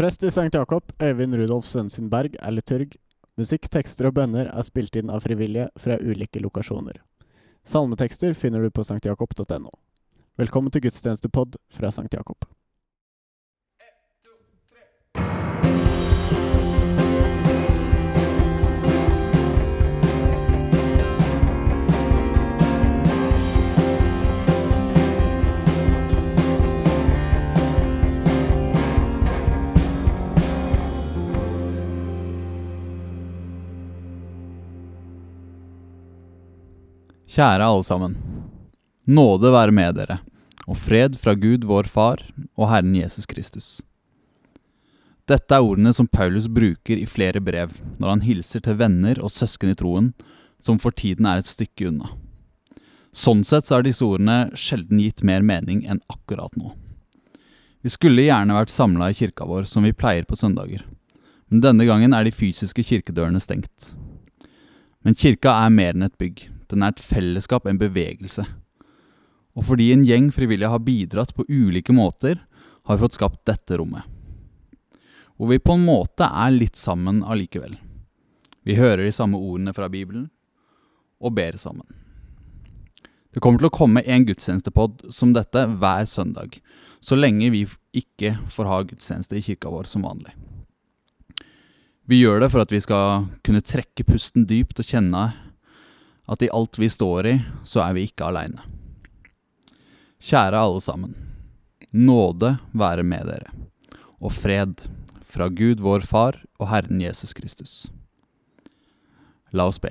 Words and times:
Prest 0.00 0.22
i 0.22 0.26
St. 0.26 0.54
Jakob, 0.54 0.92
Øyvind 1.02 1.34
Rudolf 1.34 1.66
Sønsenberg, 1.68 2.36
er 2.40 2.50
liturg. 2.50 2.94
Musikk, 3.36 3.66
tekster 3.68 4.06
og 4.08 4.14
bønner 4.16 4.46
er 4.48 4.64
spilt 4.64 4.94
inn 4.96 5.10
av 5.12 5.20
frivillige 5.20 5.66
fra 5.76 5.98
ulike 6.00 6.40
lokasjoner. 6.40 7.02
Salmetekster 7.68 8.32
finner 8.32 8.64
du 8.64 8.70
på 8.72 8.80
sanktjakob.no. 8.80 9.68
Velkommen 10.40 10.72
til 10.72 10.86
gudstjenestepod 10.86 11.60
fra 11.76 11.92
St. 11.92 12.08
Jakob. 12.16 12.48
Kjære 37.30 37.62
alle 37.62 37.84
sammen. 37.86 38.16
Nåde 39.06 39.52
være 39.54 39.70
med 39.70 39.94
dere, 39.94 40.16
og 40.66 40.74
fred 40.82 41.14
fra 41.14 41.36
Gud 41.38 41.62
vår 41.62 41.86
Far 41.86 42.24
og 42.58 42.66
Herren 42.72 42.96
Jesus 42.98 43.28
Kristus. 43.30 43.68
Dette 45.30 45.54
er 45.54 45.62
ordene 45.62 45.92
som 45.94 46.08
Paulus 46.10 46.48
bruker 46.50 46.98
i 46.98 47.06
flere 47.06 47.38
brev 47.38 47.76
når 48.00 48.16
han 48.16 48.24
hilser 48.26 48.66
til 48.66 48.80
venner 48.82 49.22
og 49.22 49.30
søsken 49.30 49.70
i 49.70 49.78
troen 49.78 50.10
som 50.58 50.82
for 50.82 50.90
tiden 50.90 51.30
er 51.30 51.38
et 51.38 51.46
stykke 51.46 51.92
unna. 51.92 52.10
Sånn 53.14 53.46
sett 53.46 53.70
så 53.70 53.78
er 53.78 53.86
disse 53.86 54.02
ordene 54.02 54.50
sjelden 54.58 54.98
gitt 54.98 55.22
mer 55.22 55.46
mening 55.46 55.84
enn 55.86 56.02
akkurat 56.10 56.58
nå. 56.58 56.74
Vi 57.86 57.94
skulle 57.94 58.26
gjerne 58.26 58.58
vært 58.58 58.74
samla 58.74 59.12
i 59.12 59.20
kirka 59.22 59.46
vår 59.46 59.70
som 59.70 59.86
vi 59.86 59.94
pleier 59.94 60.26
på 60.26 60.34
søndager, 60.34 60.82
men 61.46 61.62
denne 61.62 61.86
gangen 61.86 62.10
er 62.10 62.26
de 62.26 62.34
fysiske 62.34 62.82
kirkedørene 62.90 63.38
stengt. 63.38 63.92
Men 65.06 65.14
kirka 65.14 65.60
er 65.62 65.70
mer 65.70 65.94
enn 65.94 66.10
et 66.10 66.18
bygg. 66.18 66.50
Den 66.70 66.84
er 66.86 66.94
et 66.94 67.02
fellesskap, 67.02 67.66
en 67.66 67.80
bevegelse. 67.80 68.44
Og 69.58 69.66
fordi 69.66 69.90
en 69.92 70.06
gjeng 70.06 70.30
frivillige 70.34 70.70
har 70.70 70.82
bidratt 70.86 71.34
på 71.34 71.46
ulike 71.48 71.94
måter, 71.94 72.38
har 72.86 72.96
vi 72.96 73.04
fått 73.04 73.18
skapt 73.18 73.42
dette 73.48 73.78
rommet. 73.80 74.06
Hvor 75.36 75.50
vi 75.50 75.62
på 75.62 75.74
en 75.74 75.86
måte 75.86 76.26
er 76.26 76.52
litt 76.54 76.78
sammen 76.78 77.22
allikevel. 77.24 77.74
Vi 78.66 78.76
hører 78.76 79.06
de 79.06 79.14
samme 79.14 79.40
ordene 79.40 79.74
fra 79.74 79.88
Bibelen, 79.90 80.28
og 81.20 81.34
ber 81.36 81.56
sammen. 81.60 81.86
Det 83.30 83.42
kommer 83.42 83.62
til 83.62 83.70
å 83.70 83.74
komme 83.74 84.02
en 84.02 84.24
gudstjenestepod 84.26 85.06
som 85.14 85.34
dette 85.34 85.62
hver 85.80 86.06
søndag, 86.08 86.58
så 87.00 87.16
lenge 87.16 87.52
vi 87.54 87.64
ikke 87.96 88.34
får 88.52 88.68
ha 88.68 88.80
gudstjeneste 88.88 89.38
i 89.38 89.44
kirka 89.44 89.70
vår 89.72 89.88
som 89.88 90.04
vanlig. 90.04 90.34
Vi 92.10 92.18
gjør 92.18 92.42
det 92.42 92.50
for 92.50 92.64
at 92.64 92.72
vi 92.74 92.80
skal 92.82 93.28
kunne 93.46 93.62
trekke 93.62 94.04
pusten 94.08 94.48
dypt 94.50 94.82
og 94.82 94.88
kjenne 94.88 95.28
at 96.30 96.42
i 96.42 96.50
alt 96.54 96.78
vi 96.78 96.88
står 96.90 97.26
i, 97.26 97.34
så 97.64 97.82
er 97.82 97.96
vi 97.96 98.06
ikke 98.06 98.28
aleine. 98.28 98.62
Kjære 100.20 100.60
alle 100.60 100.80
sammen. 100.84 101.16
Nåde 101.90 102.54
være 102.76 103.02
med 103.02 103.26
dere, 103.26 103.50
og 104.20 104.32
fred 104.36 104.84
fra 105.26 105.48
Gud 105.48 105.82
vår 105.82 106.06
Far 106.06 106.38
og 106.60 106.70
Herren 106.70 107.00
Jesus 107.02 107.32
Kristus. 107.34 107.74
La 109.50 109.66
oss 109.66 109.80
be. 109.82 109.90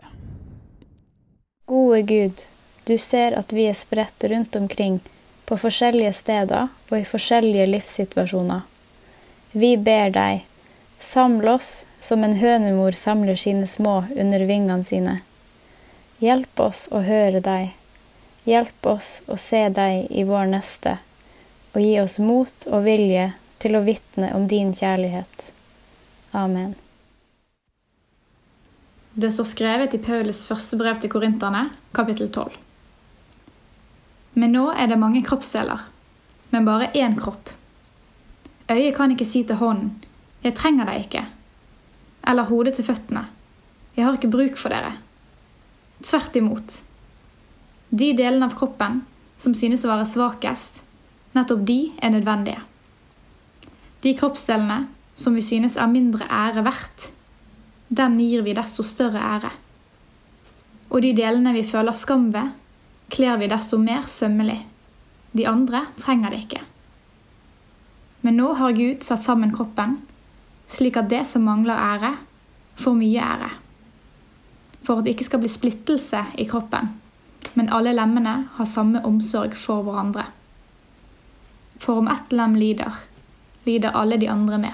Gode 1.67 2.01
Gud, 2.07 2.45
du 2.87 2.95
ser 2.97 3.35
at 3.35 3.51
vi 3.53 3.67
er 3.67 3.75
spredt 3.75 4.23
rundt 4.31 4.55
omkring 4.55 5.01
på 5.45 5.57
forskjellige 5.59 6.13
steder 6.13 6.69
og 6.89 6.95
i 6.99 7.07
forskjellige 7.07 7.67
livssituasjoner. 7.67 8.61
Vi 9.51 9.75
ber 9.81 10.13
deg, 10.15 10.45
samle 10.99 11.57
oss 11.57 11.83
som 11.99 12.23
en 12.23 12.37
hønemor 12.39 12.95
samler 12.95 13.35
sine 13.35 13.67
små 13.67 14.03
under 14.15 14.45
vingene 14.47 14.85
sine. 14.87 15.19
Hjelp 16.19 16.59
oss 16.59 16.89
å 16.91 16.99
høre 16.99 17.39
deg. 17.39 17.69
Hjelp 18.43 18.87
oss 18.91 19.21
å 19.31 19.37
se 19.39 19.61
deg 19.71 20.09
i 20.11 20.25
vår 20.27 20.49
neste, 20.51 20.97
og 21.71 21.79
gi 21.79 21.93
oss 22.01 22.17
mot 22.19 22.67
og 22.67 22.83
vilje 22.83 23.29
til 23.63 23.77
å 23.79 23.83
vitne 23.85 24.33
om 24.35 24.49
din 24.51 24.73
kjærlighet. 24.75 25.51
Amen. 26.35 26.75
Det 29.15 29.31
står 29.31 29.47
skrevet 29.47 29.95
i 29.95 30.01
Paulus 30.03 30.43
første 30.47 30.75
brev 30.79 30.99
til 30.99 31.11
korinterne, 31.15 31.69
kapittel 31.95 32.27
12. 32.27 32.51
Men 34.39 34.55
nå 34.55 34.67
er 34.75 34.91
det 34.91 34.99
mange 34.99 35.23
kroppsdeler, 35.23 35.87
men 36.51 36.67
bare 36.67 36.91
én 36.99 37.15
kropp. 37.19 37.47
Øyet 38.69 38.95
kan 38.95 39.15
ikke 39.15 39.25
si 39.25 39.43
til 39.43 39.55
hånden, 39.55 40.03
'Jeg 40.43 40.55
trenger 40.55 40.85
deg 40.85 41.05
ikke', 41.05 41.27
eller 42.27 42.43
hodet 42.43 42.73
til 42.73 42.85
føttene, 42.85 43.27
'Jeg 43.95 44.05
har 44.05 44.13
ikke 44.13 44.31
bruk 44.31 44.57
for 44.57 44.69
dere'. 44.69 44.99
Tvert 46.03 46.35
imot. 46.35 46.81
De 47.89 48.13
delene 48.15 48.47
av 48.47 48.55
kroppen 48.55 49.01
som 49.39 49.55
synes 49.55 49.83
å 49.83 49.91
være 49.91 50.07
svakest, 50.07 50.81
nettopp 51.35 51.65
de 51.67 51.79
er 51.99 52.13
nødvendige. 52.13 52.61
De 54.03 54.13
kroppsdelene 54.15 54.85
som 55.19 55.35
vi 55.35 55.43
synes 55.43 55.75
er 55.75 55.91
mindre 55.91 56.27
ære 56.31 56.63
verdt, 56.63 57.09
dem 57.89 58.19
gir 58.21 58.45
vi 58.45 58.55
desto 58.55 58.85
større 58.85 59.19
ære. 59.19 59.51
Og 60.89 61.03
de 61.03 61.11
delene 61.17 61.53
vi 61.53 61.65
føler 61.67 61.97
skam 61.97 62.29
ved, 62.33 62.53
kler 63.11 63.39
vi 63.41 63.49
desto 63.51 63.77
mer 63.81 64.07
sømmelig. 64.07 64.61
De 65.35 65.47
andre 65.49 65.87
trenger 65.99 66.31
det 66.31 66.43
ikke. 66.45 66.61
Men 68.21 68.39
nå 68.39 68.53
har 68.59 68.77
Gud 68.77 69.03
satt 69.05 69.25
sammen 69.25 69.51
kroppen, 69.55 69.99
slik 70.69 70.97
at 70.99 71.09
det 71.11 71.25
som 71.27 71.43
mangler 71.47 71.75
ære, 71.75 72.13
får 72.79 72.95
mye 72.95 73.25
ære. 73.25 73.49
For 74.83 74.99
at 74.99 75.05
det 75.05 75.15
ikke 75.15 75.27
skal 75.27 75.43
bli 75.43 75.51
splittelse 75.51 76.23
i 76.39 76.47
kroppen, 76.49 76.93
men 77.53 77.71
alle 77.73 77.93
lemmene 77.95 78.35
har 78.55 78.69
samme 78.69 79.01
omsorg 79.05 79.55
for 79.57 79.83
hverandre. 79.85 80.25
For 81.79 82.01
om 82.01 82.09
ett 82.11 82.33
lem 82.35 82.55
lider, 82.59 82.99
lider 83.67 83.95
alle 83.95 84.17
de 84.19 84.29
andre 84.29 84.57
med. 84.57 84.73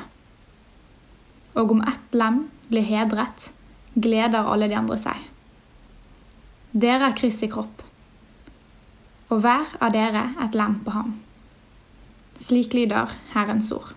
Og 1.56 1.72
om 1.72 1.84
ett 1.86 2.18
lem 2.18 2.46
blir 2.70 2.86
hedret, 2.86 3.52
gleder 3.96 4.50
alle 4.52 4.68
de 4.72 4.78
andre 4.78 4.98
seg. 5.00 5.20
Dere 6.76 7.12
er 7.12 7.16
Kristi 7.16 7.48
kropp, 7.48 7.84
og 9.32 9.40
hver 9.42 9.78
av 9.80 9.94
dere 9.96 10.28
et 10.44 10.58
lem 10.58 10.80
på 10.84 10.92
ham. 10.92 11.14
Slik 12.42 12.76
lyder 12.76 13.14
Herrens 13.32 13.72
ord. 13.72 13.94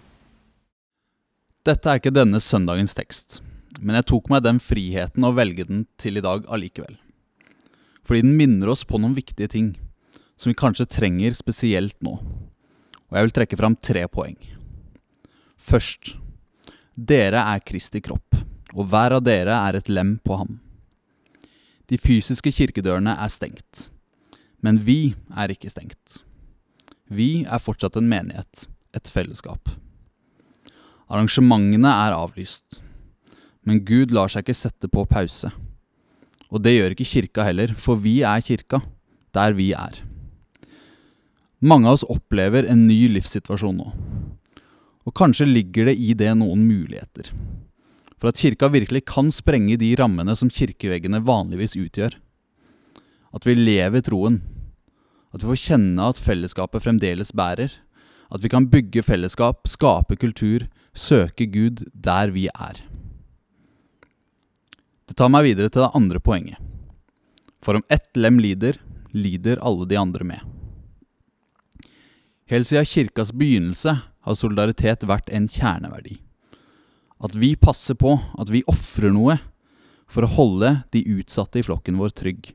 Dette 1.67 1.91
er 1.91 1.99
ikke 1.99 2.15
denne 2.15 2.39
søndagens 2.41 2.95
tekst, 2.95 3.41
men 3.81 3.99
jeg 3.99 4.09
tok 4.11 4.31
meg 4.33 4.45
den 4.47 4.61
friheten 4.63 5.27
å 5.27 5.35
velge 5.37 5.67
den 5.69 5.85
til 6.01 6.19
i 6.19 6.25
dag 6.25 6.47
allikevel. 6.49 6.97
Fordi 8.09 8.25
den 8.25 8.39
minner 8.39 8.73
oss 8.73 8.87
på 8.89 9.01
noen 9.01 9.17
viktige 9.17 9.51
ting 9.53 9.73
som 10.39 10.51
vi 10.51 10.59
kanskje 10.59 10.89
trenger 10.89 11.35
spesielt 11.37 11.99
nå. 12.05 12.15
Og 13.09 13.17
jeg 13.17 13.27
vil 13.27 13.35
trekke 13.37 13.59
fram 13.59 13.77
tre 13.77 14.07
poeng. 14.13 14.39
Først. 15.59 16.15
Dere 16.99 17.45
er 17.53 17.61
Kristi 17.63 18.01
kropp, 18.03 18.35
og 18.75 18.89
hver 18.91 19.15
av 19.15 19.23
dere 19.23 19.55
er 19.69 19.77
et 19.79 19.91
lem 19.93 20.17
på 20.25 20.41
ham. 20.41 20.57
De 21.87 21.99
fysiske 22.01 22.51
kirkedørene 22.53 23.15
er 23.15 23.31
stengt, 23.31 23.85
men 24.67 24.81
vi 24.83 25.15
er 25.31 25.55
ikke 25.55 25.71
stengt. 25.71 26.19
Vi 27.07 27.47
er 27.47 27.63
fortsatt 27.63 27.97
en 28.01 28.11
menighet, 28.11 28.67
et 28.93 29.09
fellesskap. 29.15 29.71
Arrangementene 31.09 31.89
er 31.89 32.17
avlyst, 32.19 32.83
men 33.69 33.83
Gud 33.85 34.15
lar 34.17 34.33
seg 34.33 34.47
ikke 34.47 34.57
sette 34.57 34.89
på 34.89 35.05
pause. 35.09 35.51
Og 36.49 36.63
det 36.65 36.79
gjør 36.79 36.95
ikke 36.95 37.09
kirka 37.09 37.45
heller, 37.45 37.75
for 37.77 38.01
vi 38.01 38.23
er 38.25 38.41
kirka, 38.45 38.81
der 39.37 39.53
vi 39.57 39.75
er. 39.77 40.01
Mange 41.61 41.91
av 41.91 41.99
oss 41.99 42.07
opplever 42.09 42.69
en 42.71 42.87
ny 42.89 43.09
livssituasjon 43.13 43.77
nå. 43.77 43.89
Og 45.09 45.15
kanskje 45.17 45.49
ligger 45.49 45.89
det 45.89 45.97
i 46.01 46.15
det 46.17 46.31
noen 46.39 46.65
muligheter. 46.69 47.29
For 48.19 48.31
at 48.31 48.41
kirka 48.41 48.71
virkelig 48.73 49.05
kan 49.11 49.29
sprenge 49.35 49.77
de 49.81 49.93
rammene 49.99 50.35
som 50.39 50.51
kirkeveggene 50.53 51.21
vanligvis 51.27 51.77
utgjør. 51.79 52.17
At 53.35 53.47
vi 53.47 53.57
lever 53.59 54.05
troen. 54.07 54.41
At 55.35 55.45
vi 55.45 55.51
får 55.51 55.63
kjenne 55.67 56.09
at 56.09 56.21
fellesskapet 56.23 56.85
fremdeles 56.87 57.35
bærer. 57.37 57.75
At 58.33 58.45
vi 58.45 58.51
kan 58.53 58.69
bygge 58.71 59.05
fellesskap, 59.05 59.69
skape 59.69 60.17
kultur, 60.21 60.67
søke 60.97 61.47
Gud 61.53 61.85
der 61.93 62.33
vi 62.35 62.49
er. 62.55 62.81
Det 65.09 65.17
tar 65.17 65.33
meg 65.33 65.47
videre 65.49 65.73
til 65.73 65.83
det 65.87 65.95
andre 65.97 66.21
poenget. 66.21 66.61
For 67.65 67.79
om 67.79 67.85
ett 67.89 68.13
lem 68.17 68.39
lider, 68.43 68.77
lider 69.17 69.61
alle 69.65 69.89
de 69.89 69.97
andre 69.99 70.25
med. 70.25 70.41
Helt 72.49 72.69
siden 72.69 72.87
kirkas 72.89 73.33
begynnelse 73.33 73.93
har 73.97 74.37
solidaritet 74.37 75.07
vært 75.09 75.31
en 75.33 75.49
kjerneverdi. 75.49 76.19
At 77.25 77.35
vi 77.37 77.55
passer 77.57 77.97
på, 77.99 78.15
at 78.39 78.53
vi 78.53 78.63
ofrer 78.71 79.13
noe 79.13 79.39
for 80.09 80.25
å 80.25 80.33
holde 80.33 80.71
de 80.95 81.03
utsatte 81.19 81.61
i 81.61 81.65
flokken 81.67 81.99
vår 82.01 82.15
trygg. 82.17 82.53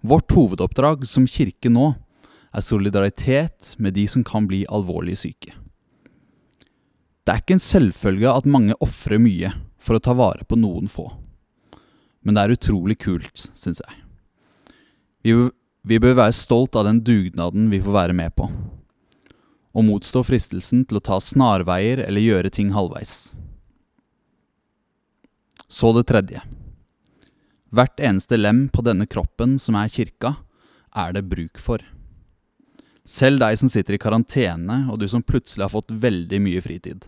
Vårt 0.00 0.32
hovedoppdrag 0.32 1.04
som 1.08 1.28
kirke 1.28 1.72
nå 1.72 1.90
er 2.56 2.64
solidaritet 2.64 3.74
med 3.78 3.96
de 3.96 4.06
som 4.08 4.24
kan 4.24 4.48
bli 4.48 4.62
alvorlig 4.68 5.18
syke. 5.20 5.52
Det 7.24 7.34
er 7.34 7.42
ikke 7.42 7.58
en 7.58 7.62
selvfølge 7.62 8.32
at 8.32 8.48
mange 8.48 8.76
ofrer 8.80 9.20
mye 9.20 9.52
for 9.80 9.96
å 9.96 10.04
ta 10.04 10.16
vare 10.16 10.46
på 10.48 10.56
noen 10.58 10.88
få. 10.88 11.08
Men 12.24 12.36
det 12.36 12.42
er 12.42 12.54
utrolig 12.56 12.98
kult, 13.00 13.46
syns 13.56 13.80
jeg. 13.80 13.96
Vi, 15.24 15.34
vi 15.88 16.00
bør 16.00 16.18
være 16.18 16.36
stolt 16.36 16.76
av 16.76 16.86
den 16.88 17.00
dugnaden 17.04 17.70
vi 17.72 17.80
får 17.84 17.96
være 17.96 18.16
med 18.16 18.34
på. 18.36 18.48
Og 19.70 19.86
motstå 19.86 20.24
fristelsen 20.26 20.84
til 20.88 20.98
å 20.98 21.04
ta 21.04 21.20
snarveier 21.22 22.02
eller 22.06 22.24
gjøre 22.24 22.52
ting 22.52 22.72
halvveis. 22.74 23.36
Så 25.70 25.92
det 25.94 26.08
tredje. 26.10 26.42
Hvert 27.70 28.02
eneste 28.02 28.36
lem 28.36 28.64
på 28.72 28.82
denne 28.82 29.06
kroppen 29.06 29.54
som 29.62 29.76
er 29.78 29.92
kirka, 29.92 30.34
er 30.90 31.14
det 31.14 31.28
bruk 31.30 31.60
for. 31.62 31.84
Selv 33.06 33.40
deg 33.42 33.56
som 33.60 33.70
sitter 33.70 33.94
i 33.94 34.00
karantene, 34.02 34.82
og 34.90 34.98
du 34.98 35.06
som 35.08 35.22
plutselig 35.22 35.64
har 35.64 35.72
fått 35.72 35.94
veldig 35.94 36.40
mye 36.42 36.62
fritid. 36.64 37.06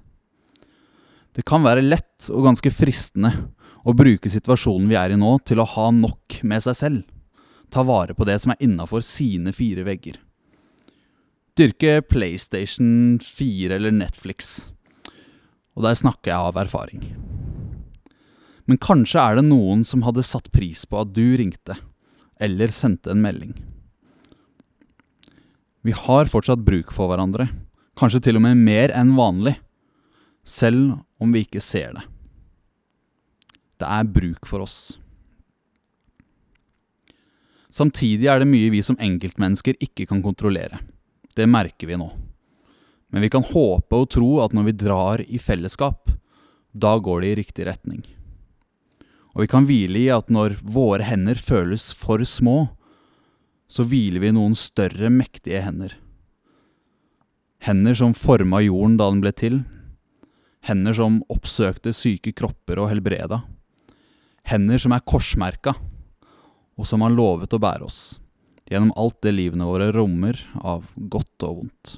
Det 1.35 1.43
kan 1.49 1.65
være 1.65 1.83
lett 1.83 2.31
og 2.31 2.47
ganske 2.47 2.71
fristende 2.75 3.33
å 3.83 3.95
bruke 3.97 4.31
situasjonen 4.31 4.91
vi 4.91 4.99
er 4.99 5.15
i 5.15 5.19
nå, 5.19 5.37
til 5.47 5.63
å 5.63 5.69
ha 5.75 5.89
nok 5.95 6.41
med 6.47 6.63
seg 6.65 6.79
selv. 6.79 7.03
Ta 7.73 7.85
vare 7.87 8.15
på 8.15 8.27
det 8.29 8.39
som 8.43 8.53
er 8.53 8.63
innafor 8.63 9.05
sine 9.07 9.55
fire 9.57 9.85
vegger. 9.87 10.19
Dyrke 11.59 12.01
PlayStation 12.09 13.19
4 13.21 13.77
eller 13.77 13.93
Netflix. 13.93 14.73
Og 15.77 15.85
der 15.87 15.97
snakker 15.99 16.33
jeg 16.33 16.53
av 16.53 16.61
erfaring. 16.61 17.03
Men 18.69 18.79
kanskje 18.81 19.21
er 19.21 19.39
det 19.39 19.47
noen 19.49 19.83
som 19.85 20.05
hadde 20.07 20.25
satt 20.25 20.53
pris 20.55 20.85
på 20.87 21.01
at 21.01 21.11
du 21.17 21.35
ringte, 21.41 21.77
eller 22.41 22.73
sendte 22.73 23.13
en 23.13 23.23
melding. 23.25 23.53
Vi 25.83 25.95
har 25.97 26.31
fortsatt 26.31 26.63
bruk 26.63 26.93
for 26.95 27.11
hverandre, 27.11 27.49
kanskje 27.99 28.23
til 28.29 28.39
og 28.39 28.47
med 28.47 28.61
mer 28.63 28.95
enn 28.95 29.17
vanlig, 29.19 29.57
selv 30.47 31.01
om 31.23 31.35
vi 31.35 31.43
ikke 31.43 31.63
ser 31.63 31.97
det. 31.99 32.12
Det 33.81 33.89
er 33.89 34.11
bruk 34.11 34.49
for 34.49 34.65
oss. 34.65 34.81
Samtidig 37.73 38.29
er 38.29 38.43
det 38.43 38.51
mye 38.51 38.73
vi 38.75 38.83
som 38.85 38.99
enkeltmennesker 39.01 39.79
ikke 39.81 40.05
kan 40.11 40.21
kontrollere. 40.25 40.83
Det 41.33 41.49
merker 41.49 41.89
vi 41.89 41.97
nå. 41.97 42.11
Men 43.13 43.25
vi 43.25 43.31
kan 43.33 43.45
håpe 43.45 43.97
og 43.97 44.11
tro 44.13 44.35
at 44.45 44.53
når 44.57 44.69
vi 44.69 44.79
drar 44.85 45.23
i 45.25 45.41
fellesskap, 45.41 46.13
da 46.73 46.97
går 47.01 47.23
det 47.23 47.31
i 47.31 47.39
riktig 47.41 47.67
retning. 47.69 48.03
Og 49.33 49.45
vi 49.45 49.49
kan 49.49 49.65
hvile 49.69 50.01
i 50.01 50.11
at 50.13 50.29
når 50.33 50.59
våre 50.61 51.05
hender 51.09 51.41
føles 51.41 51.91
for 51.97 52.21
små, 52.29 52.67
så 53.73 53.85
hviler 53.89 54.21
vi 54.21 54.29
i 54.29 54.37
noen 54.37 54.57
større, 54.59 55.09
mektige 55.09 55.63
hender. 55.65 55.97
Hender 57.65 57.97
som 57.97 58.13
forma 58.17 58.61
jorden 58.65 58.99
da 59.01 59.09
den 59.09 59.23
ble 59.25 59.33
til. 59.33 59.63
Hender 60.67 60.97
som 60.97 61.23
oppsøkte 61.33 61.95
syke 61.97 62.35
kropper 62.37 62.83
og 62.83 62.91
helbreda. 62.93 63.43
Hender 64.49 64.81
som 64.83 64.95
er 64.95 65.05
korsmerka, 65.07 65.75
og 66.77 66.89
som 66.89 67.05
har 67.05 67.15
lovet 67.15 67.53
å 67.55 67.61
bære 67.63 67.87
oss 67.87 68.03
gjennom 68.71 68.95
alt 68.97 69.19
det 69.25 69.35
livene 69.35 69.67
våre 69.69 69.91
rommer 69.93 70.39
av 70.65 70.87
godt 70.97 71.45
og 71.45 71.59
vondt. 71.59 71.97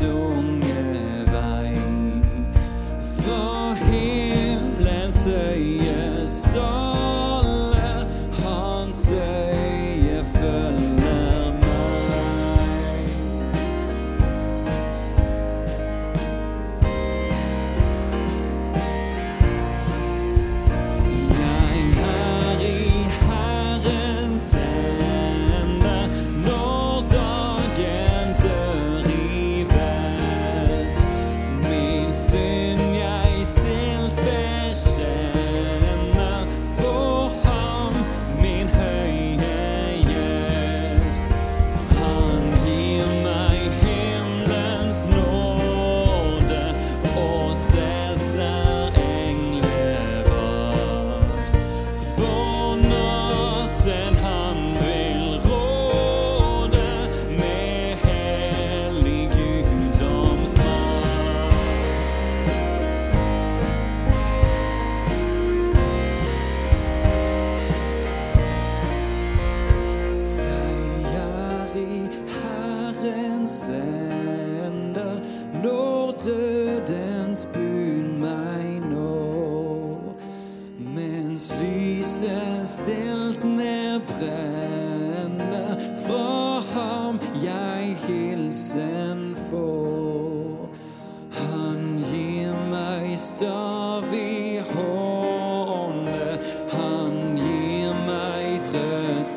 Den 0.00 0.37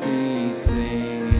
trøst 0.00 1.31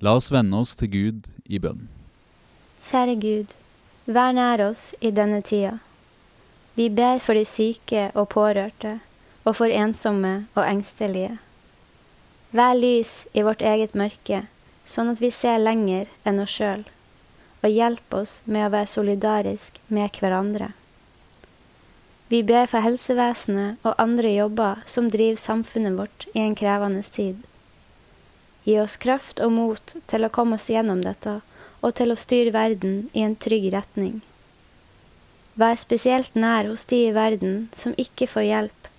La 0.00 0.14
oss 0.14 0.30
vende 0.30 0.56
oss 0.56 0.76
til 0.78 0.90
Gud 0.92 1.26
i 1.50 1.58
bønn. 1.58 1.88
Kjære 2.78 3.16
Gud, 3.18 3.54
vær 4.06 4.34
nær 4.36 4.62
oss 4.68 4.92
i 5.02 5.10
denne 5.10 5.40
tida. 5.42 5.78
Vi 6.78 6.86
ber 6.94 7.18
for 7.18 7.34
de 7.34 7.42
syke 7.42 8.04
og 8.14 8.28
pårørte, 8.30 9.00
og 9.42 9.56
for 9.58 9.74
ensomme 9.74 10.46
og 10.54 10.62
engstelige. 10.62 11.40
Vær 12.54 12.78
lys 12.78 13.24
i 13.34 13.42
vårt 13.42 13.64
eget 13.66 13.98
mørke, 13.98 14.44
sånn 14.86 15.10
at 15.10 15.20
vi 15.20 15.32
ser 15.34 15.58
lenger 15.58 16.06
enn 16.22 16.38
oss 16.44 16.54
sjøl, 16.54 16.86
og 17.64 17.74
hjelp 17.74 18.14
oss 18.14 18.38
med 18.46 18.68
å 18.68 18.72
være 18.76 18.92
solidarisk 18.94 19.82
med 19.90 20.14
hverandre. 20.22 20.70
Vi 22.30 22.44
ber 22.46 22.70
for 22.70 22.84
helsevesenet 22.84 23.82
og 23.82 23.98
andre 23.98 24.30
jobber 24.36 24.86
som 24.86 25.10
driver 25.10 25.42
samfunnet 25.42 25.98
vårt 25.98 26.28
i 26.34 26.44
en 26.44 26.54
krevende 26.54 27.02
tid. 27.02 27.42
Gi 28.68 28.74
oss 28.82 28.98
kraft 29.00 29.38
og 29.40 29.54
mot 29.56 29.92
til 30.10 30.26
å 30.26 30.28
komme 30.28 30.58
oss 30.58 30.66
gjennom 30.68 31.00
dette, 31.00 31.38
og 31.80 31.94
til 31.96 32.12
å 32.12 32.18
styre 32.20 32.52
verden 32.52 33.06
i 33.16 33.22
en 33.24 33.36
trygg 33.40 33.70
retning. 33.72 34.18
Vær 35.56 35.78
spesielt 35.80 36.36
nær 36.36 36.68
hos 36.68 36.84
de 36.90 36.98
i 37.06 37.14
verden 37.16 37.70
som 37.72 37.96
ikke 37.96 38.28
får 38.28 38.44
hjelp, 38.44 38.90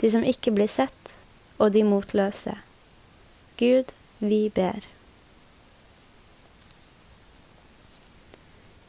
de 0.00 0.10
som 0.14 0.24
ikke 0.24 0.54
blir 0.56 0.70
sett, 0.72 1.12
og 1.58 1.74
de 1.74 1.82
motløse. 1.84 2.54
Gud, 3.60 3.92
vi 4.18 4.46
ber. 4.54 4.86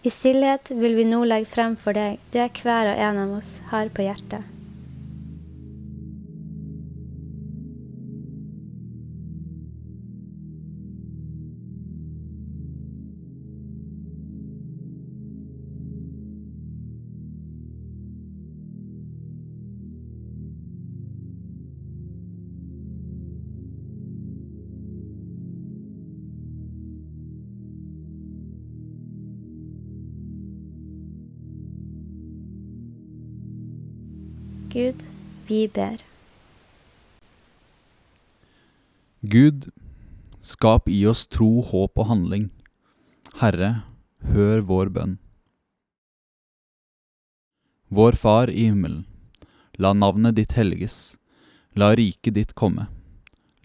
I 0.08 0.14
stillhet 0.14 0.72
vil 0.72 0.96
vi 0.96 1.04
nå 1.10 1.20
legge 1.28 1.52
frem 1.52 1.76
for 1.76 1.98
deg 1.98 2.24
det 2.32 2.48
hver 2.64 2.94
og 2.94 3.04
en 3.10 3.20
av 3.26 3.36
oss 3.42 3.58
har 3.74 3.92
på 3.92 4.08
hjertet. 4.08 4.59
Gud, 34.70 35.02
vi 35.48 35.68
ber. 35.68 35.98
Gud, 39.22 39.72
skap 40.46 40.86
i 40.88 41.00
oss 41.10 41.24
tro, 41.26 41.64
håp 41.66 41.98
og 41.98 42.06
handling. 42.06 42.44
Herre, 43.42 43.70
hør 44.30 44.62
vår 44.70 44.92
bønn. 44.94 45.16
Vår 47.90 48.20
Far 48.22 48.54
i 48.54 48.68
himmelen. 48.68 49.08
La 49.82 49.96
navnet 49.98 50.38
ditt 50.38 50.54
helges. 50.54 51.18
La 51.74 51.96
riket 51.98 52.38
ditt 52.38 52.54
komme. 52.54 52.86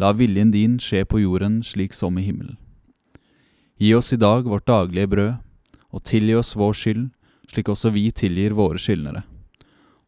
La 0.00 0.14
viljen 0.16 0.54
din 0.56 0.80
skje 0.80 1.04
på 1.04 1.20
jorden 1.20 1.60
slik 1.60 1.92
som 1.92 2.16
i 2.16 2.24
himmelen. 2.24 2.56
Gi 3.76 3.92
oss 3.92 4.14
i 4.16 4.20
dag 4.24 4.48
vårt 4.48 4.64
daglige 4.64 5.12
brød, 5.12 5.36
og 5.92 6.02
tilgi 6.08 6.40
oss 6.40 6.56
vår 6.56 6.72
skyld, 6.80 7.06
slik 7.52 7.68
også 7.68 7.92
vi 7.92 8.08
tilgir 8.08 8.56
våre 8.56 8.80
skyldnere. 8.80 9.26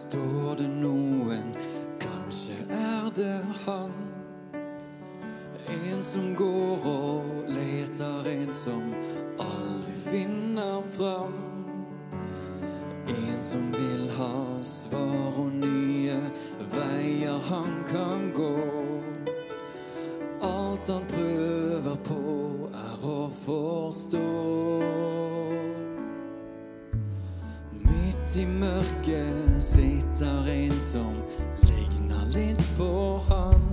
Står 0.00 0.56
det 0.56 0.68
noen, 0.68 1.52
kanskje 2.00 2.56
er 2.72 3.10
det 3.16 3.40
han. 3.64 3.92
En 5.70 6.02
som 6.02 6.32
går 6.36 6.86
og 6.88 7.50
leter, 7.52 8.30
en 8.32 8.52
som 8.52 8.94
aldri 9.36 9.94
finner 10.06 10.80
fram. 10.96 11.36
En 13.10 13.38
som 13.42 13.68
vil 13.74 14.08
ha 14.16 14.32
svar 14.64 15.36
og 15.44 15.52
nye 15.60 16.16
veier 16.72 17.46
han 17.50 17.78
kan 17.92 18.30
gå. 18.36 18.54
Alt 20.40 20.88
han 20.88 21.08
prøver 21.12 22.04
på, 22.08 22.20
er 22.72 23.08
å 23.16 23.22
forstå. 23.44 25.09
Midt 28.30 28.42
i 28.42 28.46
mørket 28.46 29.62
sitter 29.62 30.46
en 30.46 30.76
som 30.80 31.14
ligner 31.66 32.26
litt 32.30 32.62
på 32.78 33.18
han. 33.26 33.64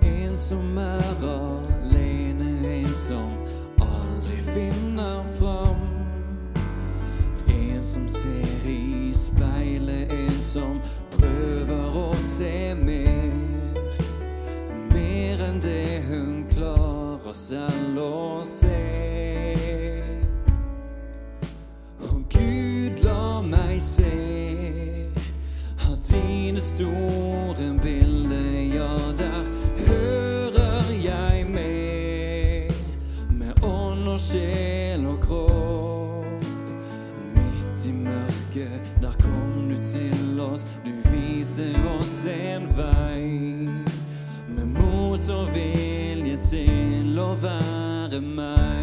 En 0.00 0.36
som 0.36 0.78
er 0.80 1.26
alene, 1.28 2.48
en 2.70 2.94
som 2.96 3.34
aldri 3.84 4.38
finner 4.46 5.20
fram. 5.36 5.84
En 7.52 7.84
som 7.84 8.08
ser 8.08 8.64
i 8.64 9.12
speilet, 9.12 10.12
en 10.16 10.40
som 10.40 10.80
prøver 11.18 12.00
å 12.00 12.06
se 12.24 12.72
mer. 12.80 13.36
Mer 14.94 15.44
enn 15.50 15.60
det 15.60 16.00
hun 16.08 16.46
klarer 16.54 17.36
selv 17.36 18.00
å 18.00 18.40
se. 18.40 19.15
Dine 26.56 26.64
store 26.64 27.78
bildet, 27.82 28.74
ja, 28.74 28.88
der 29.18 29.44
hører 29.88 30.84
jeg 31.04 31.46
med. 31.48 32.72
Med 33.30 33.64
ånd 33.64 34.08
og 34.08 34.20
sjel 34.20 35.06
og 35.06 35.20
kropp. 35.20 36.44
Midt 37.34 37.86
i 37.86 37.92
mørket, 37.92 38.94
der 39.02 39.12
kom 39.20 39.68
du 39.68 39.76
til 39.82 40.40
oss, 40.40 40.66
du 40.84 40.92
viser 41.10 41.76
oss 41.98 42.24
en 42.24 42.68
vei. 42.76 43.68
Med 44.48 44.64
mot 44.64 45.30
og 45.30 45.52
vilje 45.52 46.38
til 46.42 47.20
å 47.20 47.34
være 47.42 48.20
meg. 48.20 48.75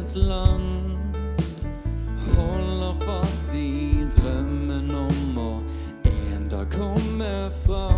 et 0.00 0.16
land. 0.16 0.96
Holder 2.36 2.94
fast 3.04 3.54
i 3.54 4.06
drømmen 4.16 4.90
om 4.96 5.38
å 5.38 5.50
en 6.08 6.48
dag 6.48 6.68
komme 6.72 7.50
fra 7.64 7.89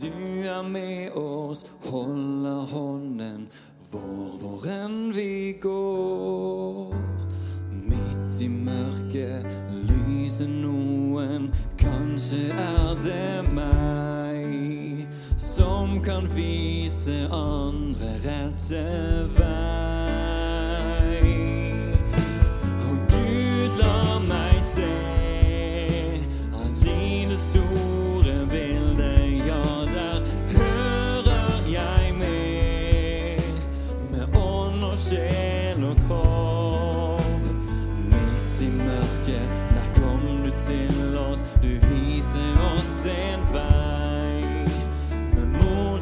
Du 0.00 0.08
er 0.48 0.62
med 0.62 1.10
oss, 1.12 1.66
holder 1.90 2.60
hånden 2.72 3.48
vår 3.92 4.36
hvor 4.40 4.64
enn 4.72 5.10
vi 5.12 5.52
går. 5.60 6.94
Midt 7.90 8.38
i 8.40 8.48
mørket 8.48 9.52
lyser 9.90 10.48
noen, 10.48 11.50
kanskje 11.76 12.46
er 12.56 12.94
det 13.04 13.42
meg, 13.52 15.04
som 15.36 15.98
kan 16.00 16.30
vise 16.38 17.26
andre 17.28 18.14
rette 18.24 18.86
vei. 19.36 19.61
and 43.32 43.44
vain, 43.44 44.64
men 45.34 45.52
mor 45.52 45.98